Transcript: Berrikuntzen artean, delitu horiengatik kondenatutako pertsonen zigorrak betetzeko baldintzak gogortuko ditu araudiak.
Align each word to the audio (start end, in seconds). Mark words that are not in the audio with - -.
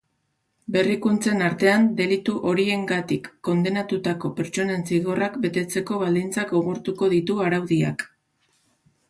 Berrikuntzen 0.75 1.43
artean, 1.47 1.83
delitu 1.99 2.37
horiengatik 2.51 3.29
kondenatutako 3.49 4.33
pertsonen 4.41 4.83
zigorrak 4.89 5.37
betetzeko 5.45 6.01
baldintzak 6.07 6.57
gogortuko 6.57 7.13
ditu 7.15 7.39
araudiak. 7.47 8.09